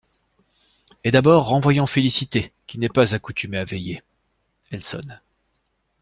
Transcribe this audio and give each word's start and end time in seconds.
Et 1.03 1.11
d’abord 1.11 1.45
renvoyons 1.45 1.85
Félicité, 1.85 2.53
qui 2.65 2.79
n’est 2.79 2.89
pas 2.89 3.13
accoutumée 3.13 3.59
à 3.59 3.65
veiller. 3.65 4.01
elle 4.71 4.81
sonne. 4.81 5.21